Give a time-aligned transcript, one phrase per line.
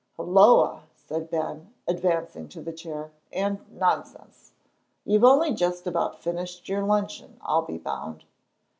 [0.17, 3.11] "Hulloa!" said Ben, advancing to the chair.
[3.31, 4.53] "And nonsense!
[5.05, 8.25] You've only just about finished your luncheon, I'll be bound."